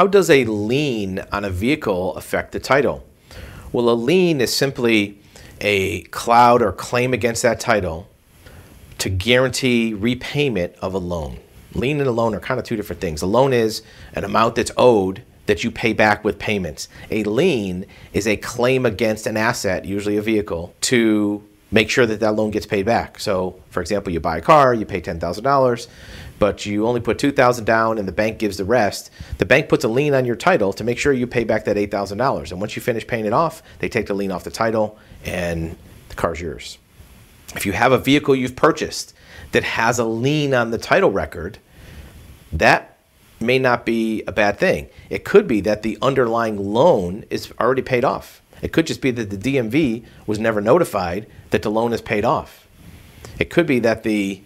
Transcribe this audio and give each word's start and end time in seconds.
How 0.00 0.06
does 0.06 0.30
a 0.30 0.46
lien 0.46 1.22
on 1.30 1.44
a 1.44 1.50
vehicle 1.50 2.16
affect 2.16 2.52
the 2.52 2.58
title? 2.58 3.04
Well, 3.70 3.90
a 3.90 3.92
lien 3.92 4.40
is 4.40 4.50
simply 4.50 5.18
a 5.60 6.04
cloud 6.04 6.62
or 6.62 6.72
claim 6.72 7.12
against 7.12 7.42
that 7.42 7.60
title 7.60 8.08
to 8.96 9.10
guarantee 9.10 9.92
repayment 9.92 10.74
of 10.80 10.94
a 10.94 10.98
loan. 10.98 11.38
Lien 11.74 11.98
and 11.98 12.08
a 12.08 12.12
loan 12.12 12.34
are 12.34 12.40
kind 12.40 12.58
of 12.58 12.64
two 12.64 12.76
different 12.76 13.02
things. 13.02 13.20
A 13.20 13.26
loan 13.26 13.52
is 13.52 13.82
an 14.14 14.24
amount 14.24 14.54
that's 14.54 14.72
owed 14.78 15.22
that 15.44 15.64
you 15.64 15.70
pay 15.70 15.92
back 15.92 16.24
with 16.24 16.38
payments. 16.38 16.88
A 17.10 17.22
lien 17.24 17.84
is 18.14 18.26
a 18.26 18.38
claim 18.38 18.86
against 18.86 19.26
an 19.26 19.36
asset, 19.36 19.84
usually 19.84 20.16
a 20.16 20.22
vehicle, 20.22 20.72
to 20.80 21.46
make 21.70 21.90
sure 21.90 22.06
that 22.06 22.20
that 22.20 22.34
loan 22.34 22.50
gets 22.50 22.66
paid 22.66 22.86
back. 22.86 23.18
So, 23.18 23.60
for 23.70 23.80
example, 23.80 24.12
you 24.12 24.20
buy 24.20 24.38
a 24.38 24.40
car, 24.40 24.74
you 24.74 24.84
pay 24.84 25.00
$10,000, 25.00 25.88
but 26.38 26.66
you 26.66 26.86
only 26.86 27.00
put 27.00 27.18
2000 27.18 27.64
down 27.64 27.98
and 27.98 28.08
the 28.08 28.12
bank 28.12 28.38
gives 28.38 28.56
the 28.56 28.64
rest. 28.64 29.10
The 29.38 29.46
bank 29.46 29.68
puts 29.68 29.84
a 29.84 29.88
lien 29.88 30.14
on 30.14 30.24
your 30.24 30.36
title 30.36 30.72
to 30.74 30.84
make 30.84 30.98
sure 30.98 31.12
you 31.12 31.26
pay 31.26 31.44
back 31.44 31.64
that 31.66 31.76
$8,000. 31.76 32.50
And 32.50 32.60
once 32.60 32.76
you 32.76 32.82
finish 32.82 33.06
paying 33.06 33.26
it 33.26 33.32
off, 33.32 33.62
they 33.78 33.88
take 33.88 34.06
the 34.06 34.14
lien 34.14 34.32
off 34.32 34.44
the 34.44 34.50
title 34.50 34.98
and 35.24 35.76
the 36.08 36.14
car's 36.14 36.40
yours. 36.40 36.78
If 37.54 37.66
you 37.66 37.72
have 37.72 37.92
a 37.92 37.98
vehicle 37.98 38.34
you've 38.34 38.56
purchased 38.56 39.14
that 39.52 39.64
has 39.64 39.98
a 39.98 40.04
lien 40.04 40.54
on 40.54 40.70
the 40.70 40.78
title 40.78 41.10
record, 41.10 41.58
that 42.52 42.98
may 43.40 43.58
not 43.58 43.86
be 43.86 44.22
a 44.26 44.32
bad 44.32 44.58
thing. 44.58 44.88
It 45.08 45.24
could 45.24 45.48
be 45.48 45.60
that 45.62 45.82
the 45.82 45.98
underlying 46.02 46.72
loan 46.72 47.24
is 47.30 47.52
already 47.58 47.82
paid 47.82 48.04
off. 48.04 48.42
It 48.62 48.72
could 48.72 48.86
just 48.86 49.00
be 49.00 49.10
that 49.12 49.30
the 49.30 49.36
DMV 49.36 50.04
was 50.26 50.38
never 50.38 50.60
notified 50.60 51.26
that 51.50 51.62
the 51.62 51.70
loan 51.70 51.92
is 51.92 52.00
paid 52.00 52.24
off. 52.24 52.66
It 53.38 53.50
could 53.50 53.66
be 53.66 53.78
that 53.80 54.02
the 54.02 54.42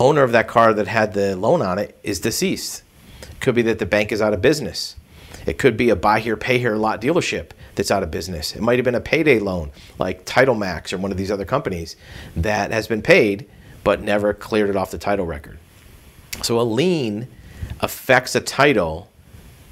owner 0.00 0.22
of 0.22 0.32
that 0.32 0.48
car 0.48 0.72
that 0.74 0.86
had 0.86 1.14
the 1.14 1.36
loan 1.36 1.62
on 1.62 1.78
it 1.78 1.98
is 2.02 2.20
deceased. 2.20 2.82
It 3.22 3.40
could 3.40 3.54
be 3.54 3.62
that 3.62 3.78
the 3.78 3.86
bank 3.86 4.12
is 4.12 4.20
out 4.20 4.32
of 4.32 4.42
business. 4.42 4.96
It 5.46 5.58
could 5.58 5.76
be 5.76 5.90
a 5.90 5.96
buy 5.96 6.20
here, 6.20 6.36
pay 6.36 6.58
here 6.58 6.76
lot 6.76 7.00
dealership 7.00 7.50
that's 7.74 7.90
out 7.90 8.02
of 8.02 8.10
business. 8.10 8.54
It 8.54 8.60
might 8.60 8.78
have 8.78 8.84
been 8.84 8.94
a 8.94 9.00
payday 9.00 9.38
loan 9.38 9.70
like 9.98 10.24
Title 10.24 10.54
Max 10.54 10.92
or 10.92 10.98
one 10.98 11.10
of 11.10 11.16
these 11.16 11.30
other 11.30 11.44
companies 11.44 11.96
that 12.36 12.70
has 12.72 12.86
been 12.86 13.02
paid 13.02 13.48
but 13.84 14.02
never 14.02 14.34
cleared 14.34 14.68
it 14.68 14.76
off 14.76 14.90
the 14.90 14.98
title 14.98 15.24
record. 15.24 15.58
So 16.42 16.60
a 16.60 16.62
lien 16.62 17.28
affects 17.80 18.34
a 18.34 18.40
title 18.40 19.08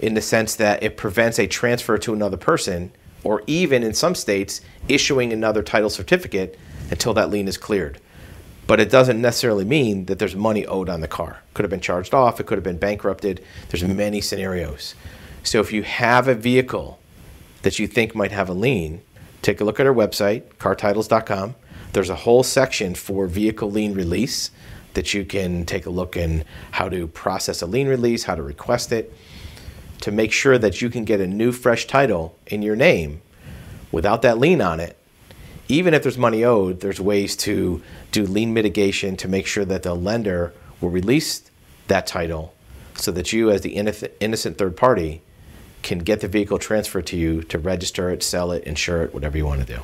in 0.00 0.14
the 0.14 0.22
sense 0.22 0.54
that 0.56 0.82
it 0.82 0.96
prevents 0.96 1.38
a 1.38 1.46
transfer 1.46 1.98
to 1.98 2.14
another 2.14 2.36
person 2.36 2.92
or 3.26 3.42
even 3.48 3.82
in 3.82 3.92
some 3.92 4.14
states 4.14 4.60
issuing 4.86 5.32
another 5.32 5.60
title 5.60 5.90
certificate 5.90 6.56
until 6.92 7.12
that 7.12 7.28
lien 7.28 7.48
is 7.48 7.58
cleared. 7.58 8.00
But 8.68 8.78
it 8.78 8.88
doesn't 8.88 9.20
necessarily 9.20 9.64
mean 9.64 10.04
that 10.04 10.20
there's 10.20 10.36
money 10.36 10.64
owed 10.64 10.88
on 10.88 11.00
the 11.00 11.08
car. 11.08 11.42
Could 11.52 11.64
have 11.64 11.70
been 11.70 11.80
charged 11.80 12.14
off, 12.14 12.38
it 12.38 12.46
could 12.46 12.56
have 12.56 12.62
been 12.62 12.78
bankrupted. 12.78 13.42
There's 13.68 13.82
many 13.82 14.20
scenarios. 14.20 14.94
So 15.42 15.58
if 15.58 15.72
you 15.72 15.82
have 15.82 16.28
a 16.28 16.36
vehicle 16.36 17.00
that 17.62 17.80
you 17.80 17.88
think 17.88 18.14
might 18.14 18.30
have 18.30 18.48
a 18.48 18.52
lien, 18.52 19.02
take 19.42 19.60
a 19.60 19.64
look 19.64 19.80
at 19.80 19.86
our 19.86 19.94
website, 19.94 20.42
cartitles.com. 20.60 21.56
There's 21.94 22.10
a 22.10 22.16
whole 22.16 22.44
section 22.44 22.94
for 22.94 23.26
vehicle 23.26 23.72
lien 23.72 23.94
release 23.94 24.52
that 24.94 25.14
you 25.14 25.24
can 25.24 25.66
take 25.66 25.86
a 25.86 25.90
look 25.90 26.16
in 26.16 26.44
how 26.70 26.88
to 26.88 27.08
process 27.08 27.60
a 27.60 27.66
lien 27.66 27.88
release, 27.88 28.22
how 28.22 28.36
to 28.36 28.42
request 28.42 28.92
it, 28.92 29.12
to 30.00 30.10
make 30.10 30.32
sure 30.32 30.58
that 30.58 30.80
you 30.82 30.90
can 30.90 31.04
get 31.04 31.20
a 31.20 31.26
new 31.26 31.52
fresh 31.52 31.86
title 31.86 32.36
in 32.46 32.62
your 32.62 32.76
name 32.76 33.22
without 33.92 34.22
that 34.22 34.38
lien 34.38 34.60
on 34.60 34.80
it. 34.80 34.96
Even 35.68 35.94
if 35.94 36.02
there's 36.02 36.18
money 36.18 36.44
owed, 36.44 36.80
there's 36.80 37.00
ways 37.00 37.36
to 37.36 37.82
do 38.12 38.24
lien 38.24 38.54
mitigation 38.54 39.16
to 39.16 39.28
make 39.28 39.46
sure 39.46 39.64
that 39.64 39.82
the 39.82 39.94
lender 39.94 40.52
will 40.80 40.90
release 40.90 41.50
that 41.88 42.06
title 42.06 42.54
so 42.94 43.10
that 43.12 43.32
you, 43.32 43.50
as 43.50 43.62
the 43.62 43.70
innocent 44.20 44.58
third 44.58 44.76
party, 44.76 45.22
can 45.82 45.98
get 45.98 46.20
the 46.20 46.28
vehicle 46.28 46.58
transferred 46.58 47.06
to 47.06 47.16
you 47.16 47.42
to 47.42 47.58
register 47.58 48.10
it, 48.10 48.22
sell 48.22 48.52
it, 48.52 48.64
insure 48.64 49.02
it, 49.02 49.14
whatever 49.14 49.36
you 49.36 49.46
want 49.46 49.66
to 49.66 49.76
do. 49.76 49.82